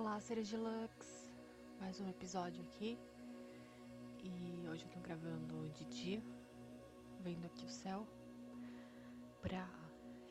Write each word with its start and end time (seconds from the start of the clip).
Olá, 0.00 0.18
seres 0.18 0.48
deluxe! 0.48 1.30
Mais 1.78 2.00
um 2.00 2.08
episódio 2.08 2.62
aqui. 2.62 2.98
E 4.24 4.66
hoje 4.66 4.86
eu 4.86 4.90
tô 4.92 4.98
gravando 4.98 5.68
de 5.74 5.84
dia, 5.84 6.22
vendo 7.20 7.44
aqui 7.44 7.66
o 7.66 7.68
céu, 7.68 8.08
pra 9.42 9.68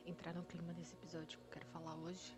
entrar 0.04 0.34
no 0.34 0.42
clima 0.42 0.72
desse 0.72 0.94
episódio 0.94 1.38
que 1.38 1.44
eu 1.44 1.50
quero 1.52 1.66
falar 1.66 1.94
hoje. 1.94 2.36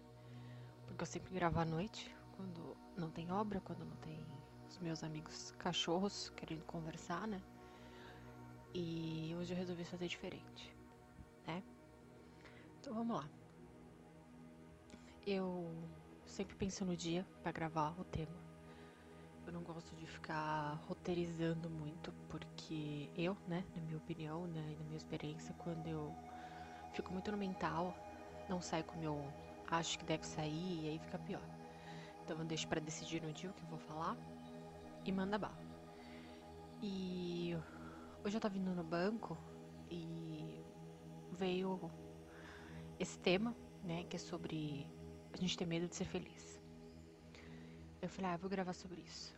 Porque 0.87 1.03
eu 1.03 1.07
sempre 1.07 1.33
gravo 1.33 1.59
à 1.59 1.65
noite, 1.65 2.15
quando 2.37 2.77
não 2.99 3.11
tem 3.11 3.33
obra, 3.33 3.63
quando 3.63 3.83
não 3.83 3.97
tem 3.97 4.23
os 4.69 4.77
meus 4.77 5.03
amigos 5.03 5.53
cachorros 5.53 6.29
querendo 6.37 6.67
conversar, 6.67 7.27
né? 7.27 7.41
E 8.75 9.35
hoje 9.39 9.55
eu 9.55 9.57
resolvi 9.57 9.87
fazer 9.87 10.07
diferente, 10.07 10.77
né? 11.47 11.63
Então 12.79 12.93
vamos 12.93 13.17
lá. 13.17 13.29
Eu 15.27 15.73
sempre 16.33 16.57
penso 16.57 16.83
no 16.83 16.97
dia 16.97 17.27
para 17.43 17.53
gravar 17.53 17.95
o 18.01 18.05
tema. 18.05 18.33
Eu 19.47 19.53
não 19.53 19.63
gosto 19.63 19.95
de 19.97 20.07
ficar 20.07 20.81
roteirizando 20.89 21.69
muito, 21.69 22.11
porque 22.31 23.11
eu, 23.15 23.37
né, 23.47 23.63
na 23.77 23.83
minha 23.83 23.99
opinião, 23.99 24.47
né, 24.47 24.77
na 24.79 24.85
minha 24.87 24.97
experiência, 24.97 25.55
quando 25.59 25.87
eu 25.87 26.11
fico 26.95 27.13
muito 27.13 27.31
no 27.31 27.37
mental, 27.37 27.95
não 28.49 28.63
sai 28.63 28.83
como 28.83 29.05
eu 29.05 29.23
acho 29.71 29.99
que 29.99 30.07
deve 30.07 30.27
sair 30.27 30.85
e 30.85 30.89
aí 30.89 30.99
fica 31.01 31.19
pior. 31.19 31.43
Então 32.25 32.39
eu 32.39 32.45
deixo 32.47 32.67
para 32.67 32.81
decidir 32.81 33.21
no 33.23 33.31
dia 33.33 33.51
o 33.51 33.53
que 33.53 33.63
eu 33.63 33.69
vou 33.69 33.79
falar 33.81 34.17
e 35.05 35.13
manda 35.13 35.37
bala. 35.37 35.59
E 36.83 37.55
hoje 38.25 38.37
eu 38.37 38.41
tava 38.41 38.55
vindo 38.55 38.75
no 38.75 38.83
banco 38.83 39.37
e 39.91 40.65
veio 41.33 41.91
esse 42.99 43.19
tema, 43.19 43.55
né, 43.85 44.05
que 44.05 44.17
é 44.17 44.19
sobre 44.19 44.87
a 45.33 45.37
gente 45.37 45.57
ter 45.57 45.67
medo 45.67 45.89
de 45.89 45.97
ser 45.97 46.05
feliz. 46.05 46.61
Eu 48.01 48.09
falei, 48.09 48.31
ah, 48.33 48.37
vou 48.37 48.51
gravar 48.51 48.73
sobre 48.73 49.01
isso. 49.01 49.35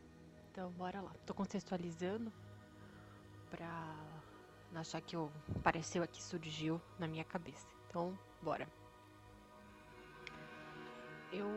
Então, 0.51 0.71
bora 0.73 1.01
lá. 1.01 1.13
Tô 1.27 1.35
contextualizando 1.35 2.33
pra 3.51 3.95
não 4.73 4.81
achar 4.81 5.01
que 5.01 5.15
eu 5.15 5.31
apareceu 5.55 6.03
aqui, 6.03 6.23
surgiu 6.23 6.81
na 6.99 7.07
minha 7.07 7.25
cabeça. 7.25 7.67
Então, 7.89 8.19
bora. 8.43 8.67
Eu 11.33 11.49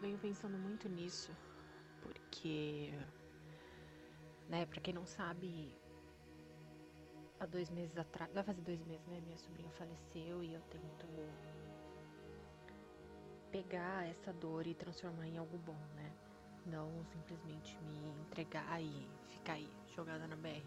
venho 0.00 0.18
pensando 0.18 0.58
muito 0.58 0.88
nisso, 0.88 1.30
porque, 2.00 2.92
né, 4.48 4.66
pra 4.66 4.80
quem 4.80 4.94
não 4.94 5.06
sabe, 5.06 5.78
há 7.38 7.46
dois 7.46 7.70
meses 7.70 7.96
atrás, 7.96 8.32
vai 8.32 8.42
fazer 8.42 8.62
dois 8.62 8.82
meses, 8.84 9.06
né, 9.06 9.20
minha 9.20 9.36
sobrinha 9.36 9.70
faleceu 9.72 10.42
e 10.42 10.54
eu 10.54 10.60
tento 10.62 11.06
pegar 13.52 14.08
essa 14.08 14.32
dor 14.32 14.66
e 14.66 14.74
transformar 14.74 15.26
em 15.28 15.36
algo 15.36 15.58
bom, 15.58 15.76
né? 15.94 16.10
Não 16.66 16.90
simplesmente 17.04 17.78
me 17.82 18.08
entregar 18.22 18.82
e 18.82 19.06
ficar 19.28 19.54
aí 19.54 19.68
jogada 19.94 20.26
na 20.26 20.36
BR. 20.36 20.64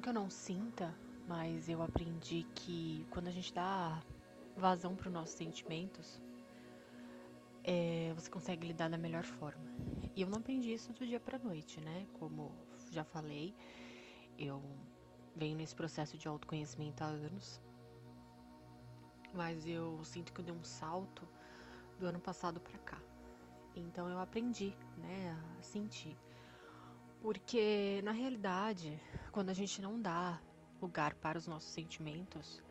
Que 0.00 0.08
eu 0.08 0.14
não 0.14 0.30
sinta, 0.30 0.94
mas 1.28 1.68
eu 1.68 1.82
aprendi 1.82 2.46
que 2.54 3.06
quando 3.10 3.28
a 3.28 3.30
gente 3.30 3.52
dá 3.52 4.02
vazão 4.56 4.96
para 4.96 5.08
os 5.08 5.12
nossos 5.12 5.34
sentimentos, 5.36 6.20
é, 7.62 8.12
você 8.14 8.30
consegue 8.30 8.66
lidar 8.66 8.88
da 8.88 8.96
melhor 8.96 9.24
forma. 9.24 9.62
E 10.16 10.22
eu 10.22 10.28
não 10.28 10.38
aprendi 10.38 10.72
isso 10.72 10.92
do 10.92 11.06
dia 11.06 11.20
para 11.20 11.38
noite, 11.38 11.80
né? 11.80 12.06
Como 12.14 12.50
já 12.90 13.04
falei, 13.04 13.54
eu 14.38 14.62
venho 15.36 15.56
nesse 15.56 15.74
processo 15.74 16.16
de 16.16 16.26
autoconhecimento 16.28 17.02
há 17.02 17.08
anos, 17.08 17.60
mas 19.34 19.66
eu 19.66 20.02
sinto 20.04 20.32
que 20.32 20.40
eu 20.40 20.44
dei 20.44 20.54
um 20.54 20.64
salto 20.64 21.28
do 21.98 22.06
ano 22.06 22.20
passado 22.20 22.60
para 22.60 22.78
cá. 22.78 22.98
Então 23.74 24.08
eu 24.08 24.18
aprendi, 24.18 24.76
né, 24.98 25.36
a 25.58 25.62
sentir. 25.62 26.16
Porque 27.20 28.00
na 28.04 28.12
realidade, 28.12 29.00
quando 29.32 29.50
a 29.50 29.54
gente 29.54 29.80
não 29.80 30.00
dá 30.00 30.40
lugar 30.80 31.14
para 31.14 31.38
os 31.38 31.46
nossos 31.46 31.70
sentimentos, 31.70 32.62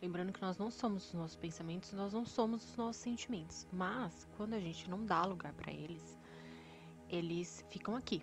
lembrando 0.00 0.32
que 0.32 0.40
nós 0.40 0.56
não 0.56 0.70
somos 0.70 1.08
os 1.08 1.14
nossos 1.14 1.36
pensamentos, 1.36 1.92
nós 1.92 2.12
não 2.12 2.24
somos 2.24 2.64
os 2.64 2.76
nossos 2.76 3.02
sentimentos, 3.02 3.66
mas 3.72 4.26
quando 4.36 4.54
a 4.54 4.60
gente 4.60 4.88
não 4.88 5.04
dá 5.04 5.24
lugar 5.24 5.52
para 5.52 5.72
eles, 5.72 6.18
eles 7.08 7.64
ficam 7.68 7.94
aqui. 7.96 8.22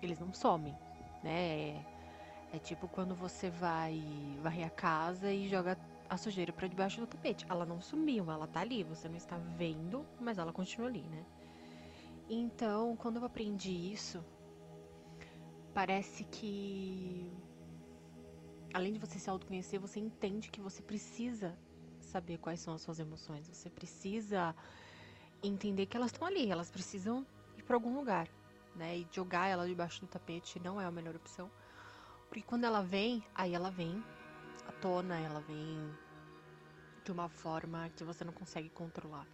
Eles 0.00 0.18
não 0.18 0.32
somem, 0.32 0.74
né? 1.22 1.58
É, 1.58 1.86
é 2.54 2.58
tipo 2.58 2.88
quando 2.88 3.14
você 3.14 3.50
vai 3.50 4.02
varrer 4.42 4.66
a 4.66 4.70
casa 4.70 5.32
e 5.32 5.48
joga 5.48 5.78
a 6.12 6.16
sujeira 6.18 6.52
para 6.52 6.68
debaixo 6.68 7.00
do 7.00 7.06
tapete. 7.06 7.46
Ela 7.48 7.64
não 7.64 7.80
sumiu, 7.80 8.30
ela 8.30 8.46
tá 8.46 8.60
ali, 8.60 8.84
você 8.84 9.08
não 9.08 9.16
está 9.16 9.38
vendo, 9.56 10.06
mas 10.20 10.36
ela 10.36 10.52
continua 10.52 10.86
ali, 10.86 11.02
né? 11.04 11.24
Então, 12.28 12.94
quando 12.96 13.16
eu 13.16 13.24
aprendi 13.24 13.72
isso, 13.72 14.22
parece 15.72 16.24
que 16.24 17.32
além 18.74 18.92
de 18.92 18.98
você 18.98 19.18
se 19.18 19.30
autoconhecer, 19.30 19.80
você 19.80 20.00
entende 20.00 20.50
que 20.50 20.60
você 20.60 20.82
precisa 20.82 21.58
saber 22.02 22.36
quais 22.36 22.60
são 22.60 22.74
as 22.74 22.82
suas 22.82 22.98
emoções, 22.98 23.48
você 23.48 23.70
precisa 23.70 24.54
entender 25.42 25.86
que 25.86 25.96
elas 25.96 26.12
estão 26.12 26.28
ali, 26.28 26.50
elas 26.50 26.70
precisam 26.70 27.26
ir 27.56 27.62
para 27.62 27.74
algum 27.74 27.94
lugar, 27.94 28.28
né? 28.76 28.98
E 28.98 29.08
jogar 29.10 29.48
ela 29.48 29.66
debaixo 29.66 30.02
do 30.02 30.06
tapete 30.06 30.60
não 30.60 30.78
é 30.78 30.84
a 30.84 30.90
melhor 30.90 31.16
opção. 31.16 31.50
Porque 32.28 32.42
quando 32.42 32.64
ela 32.64 32.82
vem, 32.82 33.24
aí 33.34 33.54
ela 33.54 33.70
vem 33.70 34.02
à 34.66 34.72
tona, 34.72 35.18
ela 35.18 35.40
vem 35.40 36.01
de 37.04 37.10
uma 37.12 37.28
forma 37.28 37.90
que 37.96 38.04
você 38.04 38.24
não 38.24 38.32
consegue 38.32 38.68
controlar. 38.70 39.26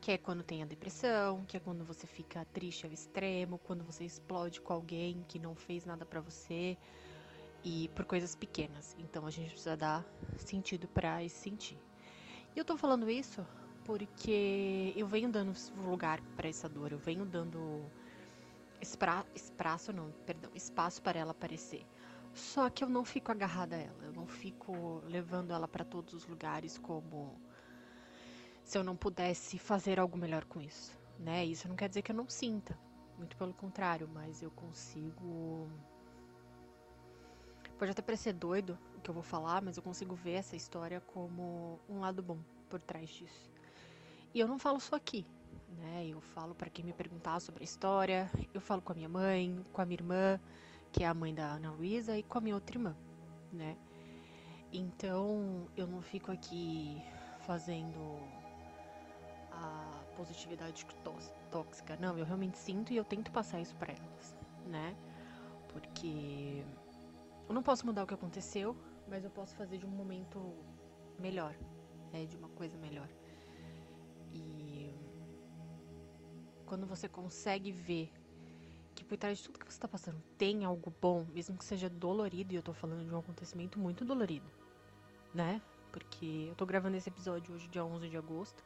Que 0.00 0.12
é 0.12 0.18
quando 0.18 0.42
tem 0.42 0.62
a 0.62 0.66
depressão, 0.66 1.44
que 1.46 1.56
é 1.56 1.60
quando 1.60 1.84
você 1.84 2.06
fica 2.06 2.44
triste 2.46 2.86
ao 2.86 2.92
extremo, 2.92 3.58
quando 3.58 3.84
você 3.84 4.04
explode 4.04 4.60
com 4.60 4.72
alguém 4.72 5.24
que 5.28 5.38
não 5.38 5.54
fez 5.54 5.84
nada 5.84 6.04
para 6.04 6.20
você 6.20 6.76
e 7.64 7.88
por 7.94 8.04
coisas 8.04 8.34
pequenas. 8.34 8.96
Então 8.98 9.26
a 9.26 9.30
gente 9.30 9.50
precisa 9.50 9.76
dar 9.76 10.04
sentido 10.36 10.86
para 10.88 11.22
esse 11.24 11.36
sentir. 11.36 11.78
E 12.54 12.58
eu 12.58 12.64
tô 12.64 12.76
falando 12.76 13.10
isso 13.10 13.44
porque 13.84 14.92
eu 14.96 15.06
venho 15.06 15.30
dando 15.30 15.52
lugar 15.76 16.20
para 16.36 16.48
essa 16.48 16.68
dor, 16.68 16.92
eu 16.92 16.98
venho 16.98 17.24
dando 17.24 17.82
espaço, 18.80 19.92
não, 19.92 20.12
perdão, 20.26 20.50
espaço 20.54 21.00
para 21.02 21.18
ela 21.18 21.30
aparecer. 21.32 21.84
Só 22.38 22.70
que 22.70 22.84
eu 22.84 22.88
não 22.88 23.04
fico 23.04 23.32
agarrada 23.32 23.74
a 23.74 23.80
ela, 23.80 24.04
eu 24.04 24.12
não 24.12 24.26
fico 24.26 25.02
levando 25.04 25.52
ela 25.52 25.66
para 25.66 25.84
todos 25.84 26.14
os 26.14 26.24
lugares 26.24 26.78
como 26.78 27.34
se 28.62 28.78
eu 28.78 28.84
não 28.84 28.96
pudesse 28.96 29.58
fazer 29.58 29.98
algo 29.98 30.16
melhor 30.16 30.44
com 30.44 30.60
isso, 30.60 30.96
né? 31.18 31.44
Isso 31.44 31.68
não 31.68 31.74
quer 31.74 31.88
dizer 31.88 32.02
que 32.02 32.12
eu 32.12 32.16
não 32.16 32.28
sinta, 32.28 32.78
muito 33.18 33.36
pelo 33.36 33.52
contrário, 33.52 34.08
mas 34.08 34.40
eu 34.40 34.52
consigo 34.52 35.68
Pode 37.76 37.90
até 37.90 38.02
parecer 38.02 38.32
doido 38.32 38.78
o 38.96 39.00
que 39.00 39.10
eu 39.10 39.14
vou 39.14 39.22
falar, 39.22 39.60
mas 39.60 39.76
eu 39.76 39.82
consigo 39.82 40.14
ver 40.14 40.34
essa 40.34 40.54
história 40.54 41.00
como 41.00 41.80
um 41.88 41.98
lado 41.98 42.22
bom 42.22 42.38
por 42.68 42.80
trás 42.80 43.10
disso. 43.10 43.50
E 44.32 44.38
eu 44.38 44.46
não 44.46 44.58
falo 44.60 44.78
só 44.78 44.94
aqui, 44.94 45.26
né? 45.76 46.06
Eu 46.06 46.20
falo 46.20 46.54
para 46.54 46.70
quem 46.70 46.84
me 46.84 46.92
perguntar 46.92 47.40
sobre 47.40 47.62
a 47.62 47.64
história, 47.64 48.30
eu 48.54 48.60
falo 48.60 48.80
com 48.80 48.92
a 48.92 48.94
minha 48.94 49.08
mãe, 49.08 49.64
com 49.72 49.82
a 49.82 49.84
minha 49.84 49.96
irmã, 49.96 50.40
que 50.92 51.04
é 51.04 51.06
a 51.06 51.14
mãe 51.14 51.34
da 51.34 51.52
Ana 51.52 51.70
Luísa, 51.72 52.16
e 52.16 52.22
com 52.22 52.38
a 52.38 52.40
minha 52.40 52.54
outra 52.54 52.76
irmã, 52.76 52.96
né? 53.52 53.76
Então 54.72 55.68
eu 55.76 55.86
não 55.86 56.02
fico 56.02 56.30
aqui 56.30 57.02
fazendo 57.40 57.98
a 59.50 60.04
positividade 60.16 60.86
tóxica, 61.50 61.96
não, 61.96 62.18
eu 62.18 62.24
realmente 62.24 62.58
sinto 62.58 62.92
e 62.92 62.96
eu 62.96 63.04
tento 63.04 63.30
passar 63.30 63.60
isso 63.60 63.74
para 63.76 63.92
elas, 63.92 64.36
né? 64.66 64.96
Porque 65.68 66.64
eu 67.48 67.54
não 67.54 67.62
posso 67.62 67.86
mudar 67.86 68.04
o 68.04 68.06
que 68.06 68.14
aconteceu, 68.14 68.76
mas 69.08 69.24
eu 69.24 69.30
posso 69.30 69.54
fazer 69.56 69.78
de 69.78 69.86
um 69.86 69.90
momento 69.90 70.54
melhor, 71.18 71.54
né? 72.12 72.26
De 72.26 72.36
uma 72.36 72.48
coisa 72.50 72.76
melhor. 72.76 73.08
E 74.34 74.94
quando 76.66 76.86
você 76.86 77.08
consegue 77.08 77.72
ver 77.72 78.12
que 78.98 79.04
por 79.04 79.16
trás 79.16 79.38
de 79.38 79.44
tudo 79.44 79.58
que 79.60 79.64
você 79.64 79.76
está 79.76 79.86
passando 79.86 80.20
tem 80.36 80.64
algo 80.64 80.92
bom, 81.00 81.24
mesmo 81.32 81.56
que 81.56 81.64
seja 81.64 81.88
dolorido, 81.88 82.52
e 82.52 82.56
eu 82.56 82.62
tô 82.62 82.72
falando 82.72 83.06
de 83.06 83.14
um 83.14 83.18
acontecimento 83.18 83.78
muito 83.78 84.04
dolorido, 84.04 84.46
né? 85.32 85.62
Porque 85.92 86.46
eu 86.48 86.54
tô 86.56 86.66
gravando 86.66 86.96
esse 86.96 87.08
episódio 87.08 87.54
hoje, 87.54 87.68
dia 87.68 87.84
11 87.84 88.08
de 88.08 88.16
agosto, 88.16 88.62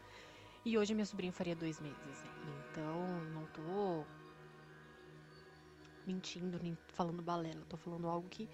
e 0.64 0.78
hoje 0.78 0.94
minha 0.94 1.04
sobrinha 1.04 1.32
faria 1.32 1.54
dois 1.54 1.78
meses. 1.80 2.24
Então, 2.70 3.06
não 3.34 3.44
tô 3.48 4.06
mentindo, 6.06 6.58
nem 6.62 6.76
falando 6.88 7.22
balela, 7.22 7.64
tô 7.68 7.76
falando 7.76 8.08
algo 8.08 8.28
que, 8.28 8.48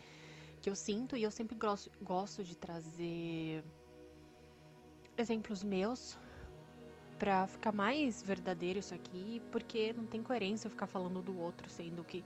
que 0.61 0.69
eu 0.69 0.75
sinto 0.75 1.17
e 1.17 1.23
eu 1.23 1.31
sempre 1.31 1.57
gosto, 1.57 1.91
gosto 2.03 2.43
de 2.43 2.57
trazer 2.57 3.65
exemplos 5.17 5.63
meus 5.63 6.19
pra 7.19 7.47
ficar 7.47 7.73
mais 7.73 8.23
verdadeiro 8.23 8.79
isso 8.79 8.95
aqui, 8.95 9.43
porque 9.51 9.93
não 9.93 10.07
tem 10.07 10.23
coerência 10.23 10.67
eu 10.67 10.71
ficar 10.71 10.87
falando 10.87 11.21
do 11.21 11.39
outro, 11.39 11.69
sendo 11.69 12.05
que 12.05 12.25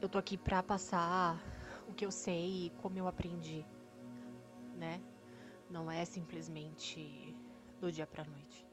eu 0.00 0.08
tô 0.08 0.18
aqui 0.18 0.36
pra 0.36 0.62
passar 0.62 1.40
o 1.88 1.94
que 1.94 2.06
eu 2.06 2.10
sei 2.10 2.66
e 2.66 2.70
como 2.80 2.98
eu 2.98 3.08
aprendi, 3.08 3.64
né? 4.76 5.00
Não 5.68 5.90
é 5.90 6.04
simplesmente 6.04 7.34
do 7.80 7.90
dia 7.90 8.06
pra 8.06 8.24
noite. 8.24 8.66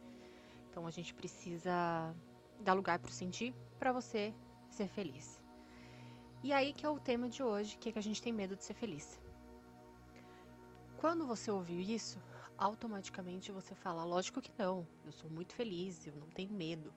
Então 0.70 0.86
a 0.86 0.92
gente 0.92 1.14
precisa 1.14 2.16
dar 2.60 2.74
lugar 2.74 3.00
para 3.00 3.12
sentir 3.12 3.54
para 3.80 3.92
você 3.92 4.34
ser 4.70 4.88
feliz. 4.88 5.42
E 6.44 6.54
aí 6.54 6.72
que 6.72 6.86
é 6.86 6.90
o 6.90 7.00
tema 7.00 7.28
de 7.28 7.42
hoje, 7.44 7.78
que 7.78 7.90
é 7.90 7.92
que 7.92 8.00
a 8.00 8.04
gente 8.04 8.22
tem 8.22 8.32
medo 8.32 8.56
de 8.56 8.64
ser 8.64 8.74
feliz. 8.74 9.20
Quando 10.98 11.26
você 11.26 11.50
ouviu 11.50 11.80
isso, 11.80 12.22
automaticamente 12.60 13.52
você 13.52 13.74
fala, 13.74 14.04
lógico 14.04 14.42
que 14.42 14.52
não, 14.58 14.86
eu 15.06 15.12
sou 15.12 15.30
muito 15.30 15.56
feliz, 15.56 16.06
eu 16.06 16.14
não 16.16 16.28
tenho 16.28 16.52
medo. 16.52 16.94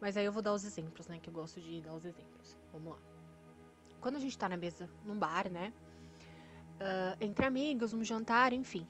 Mas 0.00 0.16
aí 0.16 0.24
eu 0.24 0.32
vou 0.32 0.42
dar 0.42 0.54
os 0.54 0.64
exemplos, 0.64 1.06
né, 1.06 1.18
que 1.20 1.28
eu 1.28 1.34
gosto 1.34 1.60
de 1.60 1.80
dar 1.82 1.92
os 1.94 2.04
exemplos. 2.04 2.56
Vamos 2.72 2.92
lá. 2.92 2.98
Quando 4.00 4.16
a 4.16 4.18
gente 4.18 4.36
tá 4.36 4.48
na 4.48 4.56
mesa, 4.56 4.90
num 5.04 5.16
bar, 5.16 5.48
né, 5.50 5.72
uh, 6.80 7.16
entre 7.20 7.44
amigos, 7.44 7.92
num 7.92 8.02
jantar, 8.02 8.52
enfim, 8.52 8.86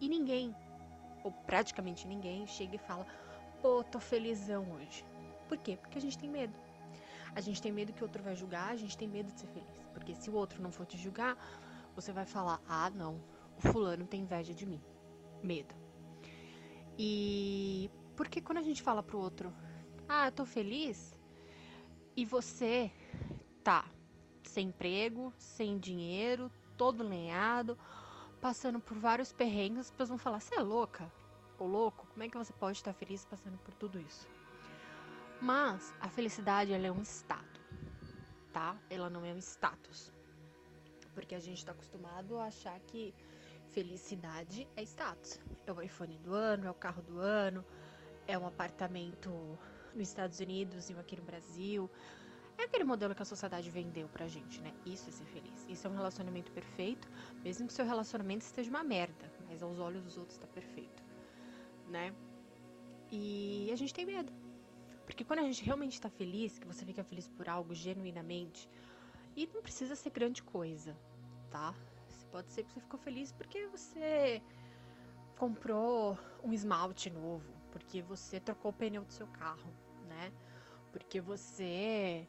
e 0.00 0.08
ninguém, 0.08 0.54
ou 1.24 1.32
praticamente 1.32 2.06
ninguém, 2.06 2.46
chega 2.46 2.76
e 2.76 2.78
fala, 2.78 3.06
pô, 3.60 3.82
tô 3.82 3.98
felizão 3.98 4.70
hoje. 4.72 5.04
Por 5.48 5.58
quê? 5.58 5.76
Porque 5.76 5.98
a 5.98 6.00
gente 6.00 6.16
tem 6.16 6.30
medo. 6.30 6.54
A 7.34 7.40
gente 7.40 7.60
tem 7.60 7.72
medo 7.72 7.92
que 7.92 8.02
o 8.02 8.06
outro 8.06 8.22
vai 8.22 8.34
julgar, 8.34 8.70
a 8.70 8.76
gente 8.76 8.96
tem 8.96 9.08
medo 9.08 9.30
de 9.32 9.40
ser 9.40 9.46
feliz. 9.48 9.86
Porque 9.92 10.14
se 10.14 10.30
o 10.30 10.34
outro 10.34 10.62
não 10.62 10.70
for 10.70 10.86
te 10.86 10.96
julgar, 10.96 11.36
você 11.94 12.12
vai 12.12 12.24
falar: 12.24 12.60
ah, 12.68 12.88
não, 12.90 13.20
fulano 13.60 14.06
tem 14.06 14.22
inveja 14.22 14.54
de 14.54 14.66
mim. 14.66 14.82
Medo. 15.42 15.74
E 16.98 17.90
porque 18.16 18.40
quando 18.40 18.58
a 18.58 18.62
gente 18.62 18.82
fala 18.82 19.02
pro 19.02 19.18
outro: 19.18 19.52
ah, 20.08 20.26
eu 20.26 20.32
tô 20.32 20.44
feliz, 20.44 21.14
e 22.16 22.24
você 22.24 22.90
tá 23.62 23.84
sem 24.42 24.68
emprego, 24.68 25.32
sem 25.36 25.78
dinheiro, 25.78 26.50
todo 26.76 27.06
lenhado, 27.06 27.78
passando 28.40 28.80
por 28.80 28.96
vários 28.96 29.32
perrengues, 29.32 29.80
as 29.80 29.90
pessoas 29.90 30.08
vão 30.08 30.18
falar: 30.18 30.40
você 30.40 30.54
é 30.54 30.62
louca? 30.62 31.12
Ou 31.58 31.68
louco? 31.68 32.06
Como 32.06 32.22
é 32.22 32.28
que 32.28 32.38
você 32.38 32.52
pode 32.52 32.78
estar 32.78 32.92
feliz 32.92 33.24
passando 33.24 33.58
por 33.58 33.74
tudo 33.74 34.00
isso? 34.00 34.28
Mas 35.40 35.94
a 36.00 36.08
felicidade 36.08 36.72
ela 36.72 36.86
é 36.86 36.92
um 36.92 37.02
estado, 37.02 37.60
tá? 38.52 38.76
Ela 38.88 39.10
não 39.10 39.24
é 39.24 39.32
um 39.32 39.38
status. 39.38 40.12
Porque 41.14 41.34
a 41.34 41.38
gente 41.38 41.58
está 41.58 41.72
acostumado 41.72 42.38
a 42.38 42.46
achar 42.46 42.78
que 42.80 43.14
felicidade 43.76 44.66
é 44.74 44.82
status. 44.82 45.38
É 45.66 45.70
o 45.70 45.82
iPhone 45.82 46.16
do 46.20 46.32
ano, 46.32 46.66
é 46.66 46.70
o 46.70 46.74
carro 46.74 47.02
do 47.02 47.18
ano, 47.18 47.62
é 48.26 48.38
um 48.38 48.46
apartamento 48.46 49.30
nos 49.94 50.08
Estados 50.08 50.40
Unidos 50.40 50.88
e 50.88 50.94
um 50.94 50.98
aqui 50.98 51.14
no 51.14 51.22
Brasil. 51.22 51.90
É 52.56 52.62
aquele 52.62 52.84
modelo 52.84 53.14
que 53.14 53.20
a 53.20 53.26
sociedade 53.26 53.68
vendeu 53.68 54.08
pra 54.08 54.26
gente, 54.26 54.62
né? 54.62 54.72
Isso 54.86 55.10
é 55.10 55.12
ser 55.12 55.26
feliz. 55.26 55.66
Isso 55.68 55.86
é 55.86 55.90
um 55.90 55.94
relacionamento 55.94 56.50
perfeito, 56.52 57.06
mesmo 57.44 57.66
que 57.66 57.74
seu 57.74 57.84
relacionamento 57.84 58.46
esteja 58.46 58.70
uma 58.70 58.82
merda, 58.82 59.30
mas 59.46 59.62
aos 59.62 59.78
olhos 59.78 60.02
dos 60.02 60.16
outros 60.16 60.38
está 60.38 60.46
perfeito, 60.46 61.04
né? 61.86 62.14
E 63.12 63.68
a 63.70 63.76
gente 63.76 63.92
tem 63.92 64.06
medo. 64.06 64.32
Porque 65.04 65.22
quando 65.22 65.40
a 65.40 65.42
gente 65.42 65.62
realmente 65.62 65.92
está 65.92 66.08
feliz, 66.08 66.58
que 66.58 66.66
você 66.66 66.82
fica 66.82 67.04
feliz 67.04 67.28
por 67.28 67.46
algo 67.46 67.74
genuinamente, 67.74 68.70
e 69.36 69.46
não 69.52 69.60
precisa 69.60 69.94
ser 69.94 70.08
grande 70.08 70.42
coisa, 70.42 70.96
tá? 71.50 71.74
Pode 72.30 72.52
ser 72.52 72.64
que 72.64 72.72
você 72.72 72.80
ficou 72.80 72.98
feliz 72.98 73.32
porque 73.32 73.66
você 73.68 74.42
comprou 75.36 76.18
um 76.42 76.52
esmalte 76.52 77.10
novo, 77.10 77.52
porque 77.70 78.02
você 78.02 78.40
trocou 78.40 78.70
o 78.70 78.74
pneu 78.74 79.04
do 79.04 79.12
seu 79.12 79.26
carro, 79.28 79.72
né? 80.08 80.32
Porque 80.92 81.20
você 81.20 82.26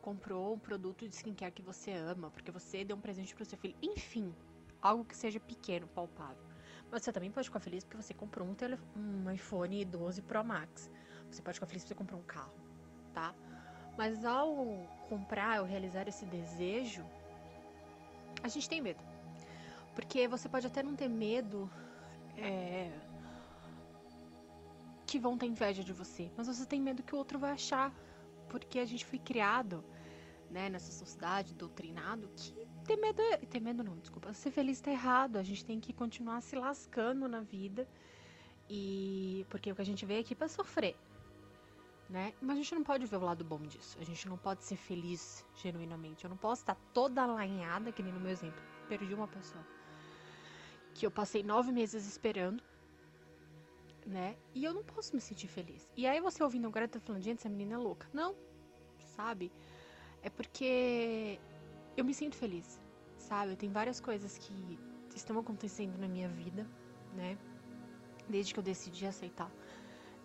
comprou 0.00 0.54
um 0.54 0.58
produto 0.58 1.08
de 1.08 1.14
skincare 1.14 1.52
que 1.52 1.62
você 1.62 1.92
ama, 1.92 2.30
porque 2.30 2.50
você 2.50 2.84
deu 2.84 2.96
um 2.96 3.00
presente 3.00 3.34
para 3.34 3.42
o 3.42 3.46
seu 3.46 3.58
filho, 3.58 3.76
enfim, 3.82 4.34
algo 4.80 5.04
que 5.04 5.16
seja 5.16 5.40
pequeno, 5.40 5.86
palpável. 5.88 6.42
Mas 6.90 7.02
você 7.02 7.12
também 7.12 7.30
pode 7.30 7.48
ficar 7.48 7.60
feliz 7.60 7.84
porque 7.84 8.02
você 8.02 8.14
comprou 8.14 8.46
um, 8.46 8.54
um 8.96 9.30
iPhone 9.30 9.84
12 9.84 10.22
Pro 10.22 10.44
Max. 10.44 10.90
Você 11.30 11.42
pode 11.42 11.54
ficar 11.54 11.66
feliz 11.66 11.82
porque 11.82 11.94
você 11.94 11.98
comprou 11.98 12.20
um 12.20 12.24
carro, 12.24 12.54
tá? 13.12 13.34
Mas 13.98 14.24
ao 14.24 14.54
comprar 15.08 15.60
ou 15.60 15.66
realizar 15.66 16.06
esse 16.06 16.24
desejo, 16.26 17.04
a 18.42 18.48
gente 18.48 18.68
tem 18.68 18.80
medo. 18.80 19.02
Porque 19.96 20.28
você 20.28 20.48
pode 20.48 20.66
até 20.66 20.82
não 20.82 20.94
ter 20.94 21.08
medo 21.08 21.68
é, 22.36 22.92
que 25.06 25.18
vão 25.18 25.36
ter 25.36 25.46
inveja 25.46 25.82
de 25.82 25.92
você, 25.92 26.30
mas 26.36 26.46
você 26.46 26.64
tem 26.66 26.80
medo 26.80 27.02
que 27.02 27.14
o 27.14 27.18
outro 27.18 27.38
vai 27.38 27.50
achar. 27.50 27.92
Porque 28.48 28.78
a 28.78 28.84
gente 28.84 29.04
foi 29.04 29.18
criado 29.18 29.82
né, 30.48 30.68
nessa 30.68 30.92
sociedade, 30.92 31.54
doutrinado, 31.54 32.30
que 32.36 32.54
ter 32.84 32.96
medo 32.96 33.20
é. 33.20 33.38
Ter 33.38 33.60
medo 33.60 33.82
não, 33.82 33.96
desculpa. 33.96 34.32
Ser 34.32 34.52
feliz 34.52 34.80
tá 34.80 34.92
errado. 34.92 35.38
A 35.38 35.42
gente 35.42 35.64
tem 35.64 35.80
que 35.80 35.92
continuar 35.92 36.40
se 36.42 36.54
lascando 36.54 37.26
na 37.26 37.40
vida. 37.40 37.88
E. 38.70 39.44
Porque 39.48 39.72
o 39.72 39.74
que 39.74 39.82
a 39.82 39.84
gente 39.84 40.06
veio 40.06 40.20
aqui 40.20 40.34
para 40.36 40.46
sofrer 40.46 40.96
né? 42.08 42.32
Mas 42.40 42.58
a 42.58 42.62
gente 42.62 42.74
não 42.74 42.84
pode 42.84 43.06
ver 43.06 43.16
o 43.16 43.24
lado 43.24 43.44
bom 43.44 43.58
disso. 43.58 43.96
A 44.00 44.04
gente 44.04 44.28
não 44.28 44.38
pode 44.38 44.64
ser 44.64 44.76
feliz 44.76 45.44
genuinamente. 45.56 46.24
Eu 46.24 46.30
não 46.30 46.36
posso 46.36 46.62
estar 46.62 46.76
toda 46.92 47.22
alanhada, 47.22 47.92
que 47.92 48.02
nem 48.02 48.12
no 48.12 48.20
meu 48.20 48.30
exemplo. 48.30 48.62
Perdi 48.88 49.12
uma 49.14 49.28
pessoa. 49.28 49.64
Que 50.96 51.04
eu 51.04 51.10
passei 51.10 51.42
nove 51.42 51.70
meses 51.72 52.06
esperando, 52.06 52.62
né? 54.06 54.36
E 54.54 54.64
eu 54.64 54.72
não 54.72 54.82
posso 54.82 55.14
me 55.14 55.20
sentir 55.20 55.46
feliz. 55.46 55.92
E 55.96 56.06
aí 56.06 56.20
você 56.20 56.42
ouvindo 56.42 56.66
agora 56.66 56.88
tá 56.88 56.98
falando, 56.98 57.22
gente, 57.22 57.40
essa 57.40 57.48
menina 57.48 57.74
é 57.74 57.78
louca. 57.78 58.08
Não, 58.12 58.34
sabe? 59.14 59.52
É 60.22 60.30
porque 60.30 61.38
eu 61.96 62.04
me 62.04 62.14
sinto 62.14 62.34
feliz, 62.36 62.80
sabe? 63.18 63.56
Tem 63.56 63.68
várias 63.68 64.00
coisas 64.00 64.38
que 64.38 64.78
estão 65.14 65.38
acontecendo 65.38 65.98
na 65.98 66.08
minha 66.08 66.28
vida, 66.28 66.66
né? 67.14 67.36
Desde 68.26 68.54
que 68.54 68.58
eu 68.58 68.64
decidi 68.64 69.06
aceitar 69.06 69.50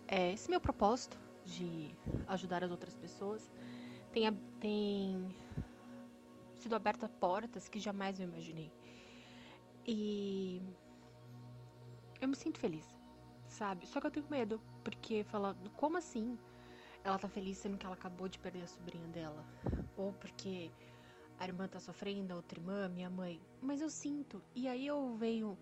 é, 0.08 0.32
esse 0.32 0.48
meu 0.48 0.60
propósito, 0.60 1.18
de 1.44 1.94
ajudar 2.28 2.62
as 2.62 2.70
outras 2.70 2.94
pessoas, 2.94 3.50
tem, 4.12 4.32
tem 4.60 5.34
sido 6.54 6.74
abertas 6.74 7.10
portas 7.18 7.68
que 7.68 7.80
jamais 7.80 8.20
eu 8.20 8.28
imaginei. 8.28 8.70
E 9.86 10.62
eu 12.20 12.28
me 12.28 12.36
sinto 12.36 12.58
feliz, 12.60 12.86
sabe? 13.48 13.86
Só 13.86 14.00
que 14.00 14.06
eu 14.06 14.10
tenho 14.10 14.26
medo, 14.30 14.60
porque 14.84 15.24
fala, 15.24 15.56
como 15.76 15.98
assim? 15.98 16.38
Ela 17.04 17.18
tá 17.18 17.28
feliz 17.28 17.58
sendo 17.58 17.76
que 17.76 17.84
ela 17.84 17.96
acabou 17.96 18.28
de 18.28 18.38
perder 18.38 18.62
a 18.62 18.66
sobrinha 18.66 19.08
dela. 19.08 19.44
Ou 19.96 20.12
porque 20.12 20.70
a 21.38 21.44
irmã 21.44 21.66
tá 21.66 21.80
sofrendo, 21.80 22.32
a 22.32 22.36
outra 22.36 22.58
irmã, 22.60 22.88
minha 22.88 23.10
mãe. 23.10 23.40
Mas 23.60 23.80
eu 23.80 23.90
sinto. 23.90 24.40
E 24.54 24.68
aí 24.68 24.86
eu 24.86 25.16
venho 25.16 25.58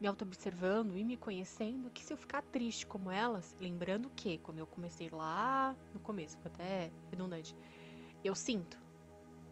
me 0.00 0.06
auto-observando 0.06 0.96
e 0.96 1.02
me 1.02 1.16
conhecendo, 1.16 1.90
que 1.90 2.04
se 2.04 2.12
eu 2.12 2.16
ficar 2.16 2.42
triste 2.42 2.86
como 2.86 3.10
elas, 3.10 3.56
lembrando 3.60 4.08
que, 4.10 4.38
como 4.38 4.60
eu 4.60 4.66
comecei 4.66 5.10
lá 5.10 5.74
no 5.92 5.98
começo, 5.98 6.38
até 6.44 6.92
redundante, 7.10 7.56
eu 8.22 8.34
sinto, 8.34 8.78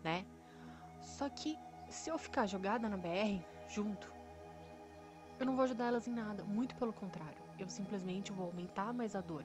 né? 0.05 0.25
Só 1.01 1.29
que 1.29 1.59
se 1.89 2.11
eu 2.11 2.17
ficar 2.17 2.47
jogada 2.47 2.89
na 2.89 2.97
BR 2.97 3.45
junto, 3.69 4.13
eu 5.39 5.47
não 5.47 5.55
vou 5.55 5.65
ajudar 5.65 5.87
elas 5.87 6.07
em 6.09 6.13
nada, 6.13 6.45
muito 6.45 6.75
pelo 6.77 6.93
contrário, 6.93 7.43
eu 7.59 7.69
simplesmente 7.69 8.33
vou 8.33 8.47
aumentar 8.47 8.93
mais 8.93 9.15
a 9.15 9.21
dor, 9.21 9.45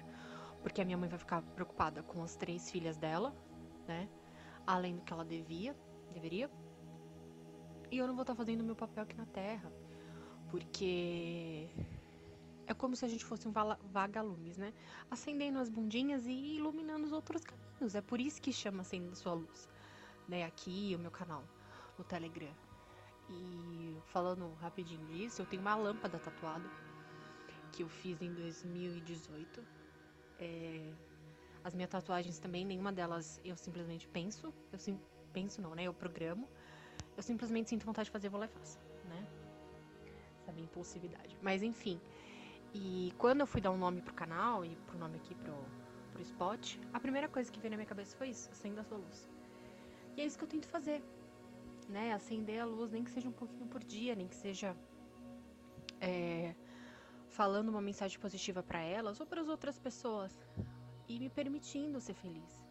porque 0.62 0.82
a 0.82 0.86
minha 0.86 0.98
mãe 0.98 1.10
vai 1.10 1.20
ficar 1.20 1.42
preocupada 1.42 2.04
com 2.04 2.24
as 2.24 2.36
três 2.36 2.70
filhas 2.70 2.98
dela, 2.98 3.34
né? 3.88 4.08
Além 4.66 4.96
do 4.96 5.01
que 5.01 5.12
ela 5.12 5.25
devia, 5.25 5.75
deveria. 6.13 6.50
E 7.90 7.98
eu 7.98 8.08
não 8.08 8.13
vou 8.13 8.22
estar 8.22 8.36
fazendo 8.36 8.62
o 8.62 8.63
meu 8.63 8.75
papel 8.75 9.04
aqui 9.04 9.18
na 9.18 9.25
Terra 9.25 9.72
porque 10.51 11.70
é 12.68 12.74
como 12.74 12.96
se 12.96 13.06
a 13.06 13.08
gente 13.08 13.24
fosse 13.24 13.48
um 13.48 13.54
vagalumes, 13.92 14.58
né? 14.58 14.74
Acendendo 15.10 15.58
as 15.58 15.70
bundinhas 15.70 16.28
e 16.28 16.58
iluminando 16.58 17.06
os 17.06 17.13
outros 17.13 17.42
caminhos. 17.44 17.96
É 17.96 18.01
por 18.01 18.20
isso 18.20 18.42
que 18.42 18.51
chama 18.51 18.82
Acendendo 18.82 19.16
Sua 19.16 19.34
Luz, 19.34 19.70
né? 20.28 20.44
Aqui, 20.44 20.94
o 20.94 21.00
meu 21.00 21.10
canal, 21.10 21.44
no 21.98 22.04
Telegram. 22.04 22.54
E 23.32 23.98
falando 24.08 24.54
rapidinho 24.56 25.06
disso, 25.08 25.42
eu 25.42 25.46
tenho 25.46 25.62
uma 25.62 25.76
lâmpada 25.76 26.20
tatuada 26.20 26.70
que 27.72 27.84
eu 27.84 27.90
fiz 27.90 28.22
em 28.22 28.34
2018. 28.34 29.64
É... 30.40 30.94
As 31.64 31.74
minhas 31.74 31.90
tatuagens 31.90 32.40
também, 32.40 32.66
nenhuma 32.66 32.92
delas 32.92 33.40
eu 33.44 33.56
simplesmente 33.56 34.08
penso. 34.08 34.54
Eu 34.72 34.80
sim, 34.80 35.00
penso 35.32 35.62
não, 35.62 35.74
né? 35.76 35.84
Eu 35.84 35.94
programo. 35.94 36.50
Eu 37.16 37.24
simplesmente 37.24 37.70
sinto 37.70 37.86
vontade 37.86 38.06
de 38.06 38.12
fazer, 38.12 38.30
vou 38.30 38.40
lá 38.40 38.46
e 38.46 38.50
faço, 38.50 38.80
né? 39.06 39.28
sabe? 40.52 40.62
Impulsividade. 40.62 41.38
Mas 41.42 41.64
enfim. 41.64 42.00
E 42.74 43.14
quando 43.18 43.42
eu 43.42 43.48
fui 43.48 43.62
dar 43.62 43.72
um 43.72 43.78
nome 43.78 44.02
pro 44.02 44.14
canal 44.14 44.64
e 44.64 44.76
pro 44.88 44.98
nome 44.98 45.18
aqui 45.18 45.36
pro, 45.36 45.54
pro 46.12 46.22
spot, 46.22 46.78
a 46.94 47.00
primeira 47.00 47.28
coisa 47.28 47.52
que 47.52 47.60
veio 47.60 47.72
na 47.72 47.78
minha 47.78 47.88
cabeça 47.88 48.16
foi 48.16 48.30
isso, 48.30 48.50
acenda 48.52 48.82
a 48.82 48.84
sua 48.84 48.98
luz. 48.98 49.30
E 50.16 50.22
é 50.22 50.26
isso 50.26 50.38
que 50.38 50.44
eu 50.44 50.48
tento 50.48 50.68
fazer. 50.68 51.04
Né? 51.91 52.13
Acender 52.13 52.62
a 52.62 52.65
luz, 52.65 52.89
nem 52.89 53.03
que 53.03 53.12
seja 53.12 53.27
um 53.27 53.33
pouquinho 53.33 53.67
por 53.67 53.83
dia, 53.83 54.15
nem 54.15 54.27
que 54.27 54.36
seja 54.36 54.75
é, 56.00 56.55
falando 57.27 57.69
uma 57.69 57.81
mensagem 57.81 58.17
positiva 58.17 58.63
para 58.63 58.79
elas 58.79 59.19
ou 59.19 59.25
para 59.25 59.41
as 59.41 59.50
outras 59.50 59.77
pessoas. 59.77 60.39
E 61.07 61.19
me 61.19 61.29
permitindo 61.29 62.00
ser 62.00 62.13
feliz. 62.13 62.65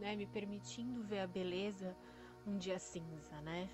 Né? 0.00 0.16
Me 0.16 0.26
permitindo 0.26 1.02
ver 1.04 1.20
a 1.20 1.26
beleza 1.26 1.96
num 2.44 2.58
dia 2.58 2.78
cinza, 2.78 3.40
né? 3.42 3.70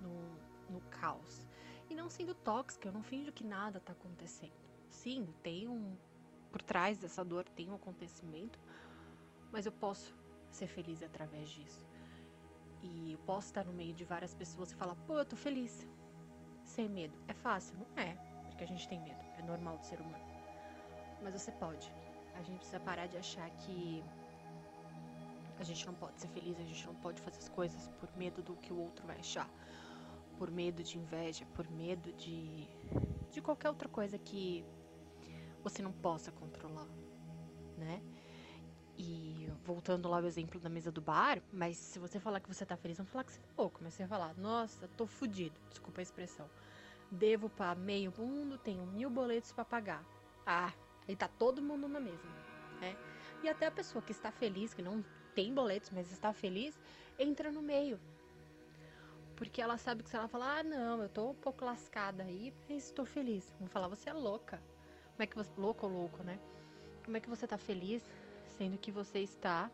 No, 0.00 0.74
no 0.74 0.80
caos. 0.90 1.46
E 1.88 1.94
não 1.94 2.10
sendo 2.10 2.34
tóxica, 2.34 2.88
eu 2.88 2.92
não 2.92 3.02
finjo 3.02 3.32
que 3.32 3.44
nada 3.44 3.78
tá 3.78 3.92
acontecendo. 3.92 4.52
Sim, 4.90 5.32
tem 5.42 5.68
um, 5.68 5.96
por 6.50 6.60
trás 6.60 6.98
dessa 6.98 7.24
dor 7.24 7.44
tem 7.44 7.70
um 7.70 7.74
acontecimento, 7.74 8.58
mas 9.52 9.64
eu 9.64 9.72
posso 9.72 10.14
ser 10.50 10.66
feliz 10.66 11.02
através 11.02 11.48
disso. 11.48 11.86
E 12.82 13.12
eu 13.12 13.18
posso 13.18 13.48
estar 13.48 13.64
no 13.64 13.72
meio 13.72 13.92
de 13.94 14.04
várias 14.04 14.34
pessoas 14.34 14.70
e 14.70 14.74
falar, 14.74 14.94
pô, 15.06 15.18
eu 15.18 15.24
tô 15.24 15.36
feliz. 15.36 15.86
Sem 16.64 16.88
medo. 16.88 17.18
É 17.26 17.34
fácil? 17.34 17.76
Não 17.78 18.02
é, 18.02 18.14
porque 18.46 18.64
a 18.64 18.66
gente 18.66 18.88
tem 18.88 19.00
medo. 19.00 19.20
É 19.38 19.42
normal 19.42 19.78
do 19.78 19.84
ser 19.84 20.00
humano. 20.00 20.24
Mas 21.22 21.32
você 21.32 21.50
pode. 21.52 21.92
A 22.34 22.42
gente 22.42 22.58
precisa 22.58 22.80
parar 22.80 23.06
de 23.06 23.16
achar 23.16 23.50
que 23.50 24.04
a 25.58 25.64
gente 25.64 25.84
não 25.86 25.94
pode 25.94 26.20
ser 26.20 26.28
feliz, 26.28 26.58
a 26.58 26.62
gente 26.62 26.86
não 26.86 26.94
pode 26.94 27.20
fazer 27.20 27.38
as 27.38 27.48
coisas 27.48 27.88
por 27.98 28.08
medo 28.16 28.42
do 28.42 28.54
que 28.56 28.72
o 28.72 28.78
outro 28.78 29.06
vai 29.06 29.18
achar. 29.18 29.48
Por 30.38 30.50
medo 30.50 30.84
de 30.84 30.98
inveja, 30.98 31.44
por 31.54 31.68
medo 31.68 32.12
de, 32.12 32.68
de 33.32 33.40
qualquer 33.40 33.68
outra 33.68 33.88
coisa 33.88 34.16
que 34.18 34.64
você 35.62 35.82
não 35.82 35.92
possa 35.92 36.30
controlar, 36.30 36.86
né? 37.76 38.00
E 38.98 39.48
voltando 39.64 40.08
lá 40.08 40.16
ao 40.16 40.24
exemplo 40.24 40.58
da 40.58 40.68
mesa 40.68 40.90
do 40.90 41.00
bar, 41.00 41.40
mas 41.52 41.76
se 41.76 42.00
você 42.00 42.18
falar 42.18 42.40
que 42.40 42.52
você 42.52 42.66
tá 42.66 42.76
feliz, 42.76 42.96
vão 42.96 43.06
falar 43.06 43.22
que 43.22 43.32
você 43.32 43.38
tá 43.38 43.48
louco. 43.56 43.78
Mas 43.80 43.94
você 43.94 44.04
vai 44.04 44.18
falar, 44.18 44.34
nossa, 44.36 44.88
tô 44.96 45.06
fudido, 45.06 45.54
desculpa 45.70 46.00
a 46.00 46.02
expressão. 46.02 46.50
Devo 47.08 47.48
para 47.48 47.76
meio 47.76 48.12
mundo, 48.18 48.58
tenho 48.58 48.84
mil 48.86 49.08
boletos 49.08 49.52
para 49.52 49.64
pagar. 49.64 50.04
Ah, 50.44 50.72
aí 51.06 51.14
tá 51.14 51.28
todo 51.28 51.62
mundo 51.62 51.86
na 51.86 52.00
mesma, 52.00 52.30
né? 52.80 52.96
E 53.42 53.48
até 53.48 53.66
a 53.66 53.70
pessoa 53.70 54.02
que 54.02 54.10
está 54.10 54.32
feliz, 54.32 54.74
que 54.74 54.82
não 54.82 55.04
tem 55.32 55.54
boletos, 55.54 55.90
mas 55.90 56.10
está 56.10 56.32
feliz, 56.32 56.76
entra 57.16 57.52
no 57.52 57.62
meio. 57.62 58.00
Porque 59.36 59.62
ela 59.62 59.78
sabe 59.78 60.02
que 60.02 60.10
se 60.10 60.16
ela 60.16 60.26
falar, 60.26 60.58
ah, 60.58 60.62
não, 60.64 61.00
eu 61.00 61.08
tô 61.08 61.30
um 61.30 61.34
pouco 61.34 61.64
lascada 61.64 62.24
aí, 62.24 62.52
mas 62.68 62.86
estou 62.86 63.06
feliz. 63.06 63.54
Vão 63.60 63.68
falar, 63.68 63.86
você 63.86 64.10
é 64.10 64.12
louca. 64.12 64.60
Como 65.12 65.22
é 65.22 65.26
que 65.26 65.36
você. 65.36 65.50
Louco 65.56 65.86
ou 65.86 65.92
louco, 65.92 66.24
né? 66.24 66.40
Como 67.04 67.16
é 67.16 67.20
que 67.20 67.28
você 67.28 67.46
tá 67.46 67.56
feliz 67.56 68.02
sendo 68.58 68.76
que 68.76 68.90
você 68.90 69.20
está 69.20 69.70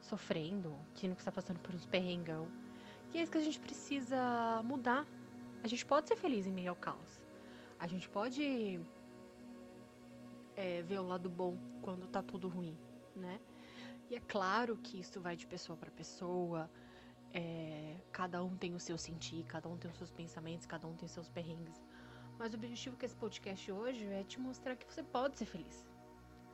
sofrendo, 0.00 0.76
que 0.94 1.06
está 1.06 1.30
passando 1.30 1.60
por 1.60 1.74
uns 1.74 1.86
perrengão. 1.86 2.48
E 3.14 3.18
é 3.18 3.22
isso 3.22 3.30
que 3.30 3.38
a 3.38 3.42
gente 3.48 3.60
precisa 3.60 4.60
mudar. 4.64 5.06
A 5.62 5.68
gente 5.68 5.86
pode 5.86 6.08
ser 6.08 6.16
feliz 6.16 6.46
em 6.46 6.52
meio 6.52 6.70
ao 6.70 6.76
caos. 6.76 7.22
A 7.78 7.86
gente 7.86 8.08
pode 8.08 8.80
é, 10.56 10.82
ver 10.82 10.98
o 10.98 11.06
lado 11.06 11.30
bom 11.30 11.56
quando 11.82 12.06
tá 12.08 12.22
tudo 12.22 12.48
ruim, 12.48 12.76
né? 13.14 13.40
E 14.10 14.16
é 14.16 14.20
claro 14.20 14.76
que 14.76 15.00
isso 15.00 15.20
vai 15.20 15.36
de 15.36 15.46
pessoa 15.46 15.76
para 15.76 15.90
pessoa. 15.90 16.68
É, 17.32 17.96
cada 18.12 18.42
um 18.42 18.56
tem 18.56 18.74
o 18.74 18.80
seu 18.80 18.98
sentir, 18.98 19.44
cada 19.44 19.68
um 19.68 19.76
tem 19.76 19.90
os 19.90 19.96
seus 19.96 20.10
pensamentos, 20.10 20.66
cada 20.66 20.86
um 20.86 20.94
tem 20.94 21.06
os 21.06 21.12
seus 21.12 21.28
perrengues. 21.28 21.80
Mas 22.38 22.52
o 22.52 22.56
objetivo 22.56 22.96
com 22.96 23.04
esse 23.04 23.16
podcast 23.16 23.72
hoje 23.72 24.04
é 24.06 24.24
te 24.24 24.40
mostrar 24.40 24.76
que 24.76 24.86
você 24.92 25.02
pode 25.02 25.36
ser 25.36 25.46
feliz. 25.46 25.86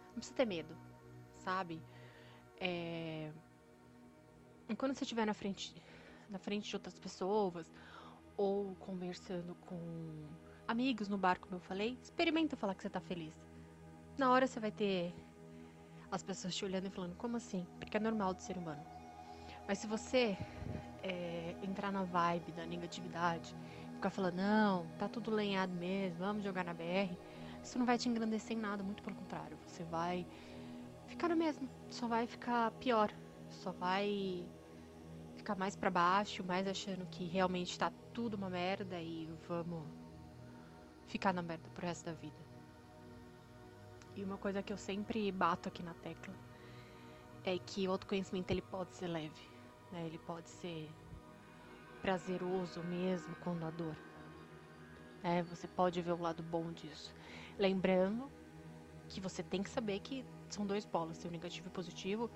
Não 0.08 0.14
precisa 0.14 0.36
ter 0.36 0.46
medo 0.46 0.91
sabe? 1.44 1.80
É... 2.60 3.30
Quando 4.76 4.94
você 4.94 5.04
estiver 5.04 5.26
na 5.26 5.34
frente, 5.34 5.74
na 6.30 6.38
frente 6.38 6.68
de 6.68 6.76
outras 6.76 6.98
pessoas 6.98 7.70
ou 8.36 8.74
conversando 8.76 9.54
com 9.66 9.78
amigos 10.66 11.08
no 11.08 11.18
bar, 11.18 11.38
como 11.38 11.56
eu 11.56 11.60
falei, 11.60 11.98
experimenta 12.02 12.56
falar 12.56 12.74
que 12.74 12.82
você 12.82 12.88
tá 12.88 13.00
feliz. 13.00 13.34
Na 14.16 14.30
hora 14.30 14.46
você 14.46 14.58
vai 14.58 14.70
ter 14.70 15.14
as 16.10 16.22
pessoas 16.22 16.54
te 16.54 16.64
olhando 16.64 16.86
e 16.86 16.90
falando, 16.90 17.14
como 17.16 17.36
assim? 17.36 17.66
Porque 17.78 17.96
é 17.96 18.00
normal 18.00 18.32
do 18.34 18.40
ser 18.40 18.56
humano. 18.56 18.82
Mas 19.66 19.78
se 19.78 19.86
você 19.86 20.36
é, 21.02 21.54
entrar 21.62 21.92
na 21.92 22.02
vibe 22.02 22.52
da 22.52 22.64
negatividade, 22.66 23.54
ficar 23.94 24.10
falando, 24.10 24.36
não, 24.36 24.86
tá 24.98 25.08
tudo 25.08 25.30
lenhado 25.30 25.72
mesmo, 25.74 26.18
vamos 26.18 26.42
jogar 26.42 26.64
na 26.64 26.74
BR, 26.74 27.14
isso 27.62 27.78
não 27.78 27.86
vai 27.86 27.96
te 27.96 28.08
engrandecer 28.08 28.56
em 28.56 28.60
nada, 28.60 28.82
muito 28.82 29.02
pelo 29.02 29.16
contrário. 29.16 29.56
Você 29.66 29.84
vai 29.84 30.26
ficar 31.12 31.28
no 31.28 31.36
mesmo. 31.36 31.68
Só 31.90 32.08
vai 32.08 32.26
ficar 32.26 32.70
pior. 32.72 33.12
Só 33.50 33.70
vai 33.72 34.46
ficar 35.36 35.54
mais 35.54 35.76
para 35.76 35.90
baixo, 35.90 36.42
mais 36.44 36.66
achando 36.66 37.06
que 37.06 37.24
realmente 37.24 37.78
tá 37.78 37.92
tudo 38.12 38.34
uma 38.34 38.48
merda 38.48 39.00
e 39.00 39.28
vamos 39.48 39.84
ficar 41.06 41.32
na 41.32 41.42
merda 41.42 41.68
pro 41.74 41.86
resto 41.86 42.06
da 42.06 42.12
vida. 42.12 42.42
E 44.16 44.22
uma 44.24 44.36
coisa 44.36 44.62
que 44.62 44.72
eu 44.72 44.76
sempre 44.76 45.30
bato 45.32 45.68
aqui 45.68 45.82
na 45.82 45.94
tecla 45.94 46.34
é 47.44 47.58
que 47.58 47.86
o 47.88 47.92
autoconhecimento 47.92 48.50
ele 48.50 48.62
pode 48.62 48.94
ser 48.94 49.08
leve, 49.08 49.48
né? 49.90 50.06
Ele 50.06 50.18
pode 50.18 50.48
ser 50.48 50.90
prazeroso 52.00 52.82
mesmo 52.84 53.34
quando 53.36 53.64
a 53.64 53.70
dor. 53.70 53.96
É, 55.22 55.42
você 55.42 55.68
pode 55.68 56.00
ver 56.02 56.12
o 56.12 56.20
lado 56.20 56.42
bom 56.42 56.72
disso. 56.72 57.14
Lembrando 57.58 58.30
que 59.08 59.20
você 59.20 59.42
tem 59.42 59.62
que 59.62 59.70
saber 59.70 60.00
que 60.00 60.24
são 60.54 60.66
dois 60.66 60.84
polos, 60.84 61.18
tem 61.18 61.28
o 61.28 61.32
negativo 61.32 61.66
e 61.66 61.70
o 61.70 61.72
positivo. 61.72 62.30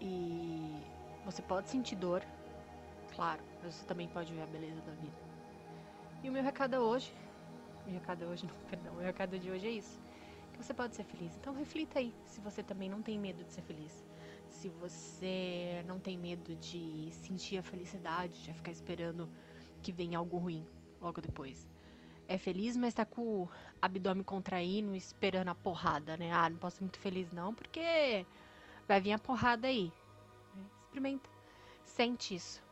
E 0.00 0.80
você 1.24 1.42
pode 1.42 1.68
sentir 1.68 1.96
dor, 1.96 2.24
claro, 3.14 3.42
mas 3.62 3.74
você 3.74 3.84
também 3.84 4.08
pode 4.08 4.32
ver 4.32 4.42
a 4.42 4.46
beleza 4.46 4.80
da 4.82 4.92
vida. 4.92 5.16
E 6.22 6.28
o 6.28 6.32
meu 6.32 6.42
recado 6.42 6.76
hoje, 6.76 7.12
meu 7.84 7.94
recado 7.94 8.24
hoje, 8.26 8.46
não, 8.46 8.54
perdão, 8.68 8.94
meu 8.94 9.04
recado 9.04 9.38
de 9.38 9.50
hoje 9.50 9.66
é 9.66 9.70
isso. 9.70 10.00
Que 10.52 10.62
você 10.62 10.74
pode 10.74 10.94
ser 10.96 11.04
feliz. 11.04 11.36
Então 11.36 11.54
reflita 11.54 11.98
aí 11.98 12.14
se 12.26 12.40
você 12.40 12.62
também 12.62 12.88
não 12.88 13.02
tem 13.02 13.18
medo 13.18 13.44
de 13.44 13.52
ser 13.52 13.62
feliz. 13.62 14.04
Se 14.48 14.68
você 14.68 15.84
não 15.86 16.00
tem 16.00 16.16
medo 16.16 16.56
de 16.56 17.10
sentir 17.12 17.58
a 17.58 17.62
felicidade, 17.62 18.42
de 18.42 18.52
ficar 18.52 18.70
esperando 18.70 19.28
que 19.82 19.92
venha 19.92 20.18
algo 20.18 20.38
ruim 20.38 20.66
logo 21.00 21.20
depois 21.20 21.68
é 22.28 22.36
feliz, 22.36 22.76
mas 22.76 22.92
tá 22.92 23.06
com 23.06 23.22
o 23.22 23.48
abdômen 23.80 24.22
contraindo, 24.22 24.94
esperando 24.94 25.48
a 25.48 25.54
porrada, 25.54 26.16
né? 26.18 26.30
Ah, 26.30 26.50
não 26.50 26.58
posso 26.58 26.76
ser 26.76 26.82
muito 26.82 26.98
feliz 26.98 27.32
não, 27.32 27.54
porque 27.54 28.26
vai 28.86 29.00
vir 29.00 29.12
a 29.12 29.18
porrada 29.18 29.66
aí. 29.66 29.90
Experimenta. 30.82 31.28
Sente 31.84 32.34
isso. 32.34 32.62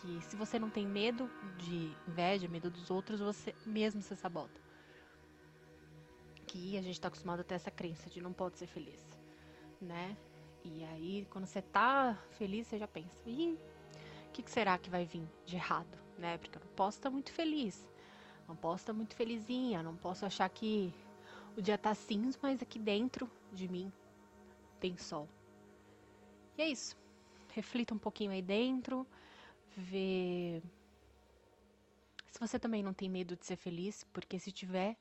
Que 0.00 0.20
se 0.22 0.34
você 0.34 0.58
não 0.58 0.70
tem 0.70 0.86
medo 0.86 1.30
de 1.58 1.94
inveja, 2.08 2.48
medo 2.48 2.70
dos 2.70 2.90
outros, 2.90 3.20
você 3.20 3.54
mesmo 3.66 4.00
se 4.00 4.16
sabota. 4.16 4.58
Que 6.46 6.78
a 6.78 6.82
gente 6.82 6.98
tá 6.98 7.08
acostumado 7.08 7.40
a 7.40 7.44
ter 7.44 7.56
essa 7.56 7.70
crença 7.70 8.08
de 8.08 8.20
não 8.22 8.32
pode 8.32 8.56
ser 8.56 8.66
feliz, 8.66 9.06
né? 9.80 10.16
E 10.64 10.84
aí, 10.84 11.26
quando 11.30 11.46
você 11.46 11.60
tá 11.60 12.18
feliz, 12.30 12.66
você 12.66 12.78
já 12.78 12.88
pensa, 12.88 13.18
ih, 13.26 13.58
o 14.28 14.32
que, 14.32 14.42
que 14.42 14.50
será 14.50 14.78
que 14.78 14.88
vai 14.88 15.04
vir 15.04 15.28
de 15.44 15.56
errado, 15.56 15.98
né? 16.18 16.38
Porque 16.38 16.56
eu 16.56 16.62
não 16.64 16.72
posso 16.72 16.98
estar 16.98 17.10
muito 17.10 17.30
feliz 17.30 17.86
não 18.48 18.56
posso 18.56 18.82
estar 18.82 18.92
muito 18.92 19.14
felizinha, 19.14 19.82
não 19.82 19.96
posso 19.96 20.24
achar 20.24 20.48
que 20.48 20.92
o 21.56 21.62
dia 21.62 21.78
tá 21.78 21.94
cinza, 21.94 22.38
mas 22.42 22.62
aqui 22.62 22.78
dentro 22.78 23.30
de 23.52 23.68
mim 23.68 23.92
tem 24.80 24.96
sol. 24.96 25.28
E 26.56 26.62
é 26.62 26.68
isso. 26.68 26.96
Reflita 27.52 27.94
um 27.94 27.98
pouquinho 27.98 28.30
aí 28.30 28.42
dentro, 28.42 29.06
vê 29.76 30.62
se 32.36 32.40
você 32.40 32.58
também 32.58 32.82
não 32.82 32.92
tem 32.92 33.08
medo 33.08 33.34
de 33.34 33.46
ser 33.46 33.56
feliz, 33.56 34.04
porque 34.12 34.38
se 34.38 34.52
tiver, 34.52 34.94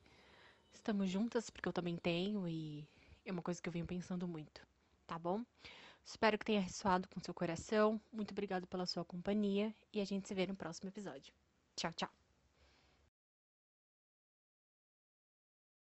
estamos 0.74 1.10
juntas, 1.10 1.50
porque 1.50 1.68
eu 1.68 1.74
também 1.74 1.98
tenho 1.98 2.48
e 2.48 2.88
é 3.26 3.32
uma 3.32 3.42
coisa 3.42 3.62
que 3.62 3.68
eu 3.68 3.74
venho 3.74 3.86
pensando 3.86 4.26
muito, 4.26 4.66
tá 5.06 5.20
bom? 5.20 5.44
Espero 6.06 6.38
que 6.38 6.46
tenha 6.46 6.62
ressoado 6.62 7.10
com 7.10 7.20
seu 7.20 7.34
coração. 7.34 8.00
Muito 8.10 8.32
obrigado 8.32 8.66
pela 8.68 8.86
sua 8.86 9.04
companhia 9.04 9.76
e 9.92 10.00
a 10.00 10.06
gente 10.06 10.30
se 10.30 10.34
vê 10.34 10.48
no 10.48 10.56
próximo 10.56 10.88
episódio. 10.88 11.34
Tchau, 11.76 11.92
tchau. 11.92 12.25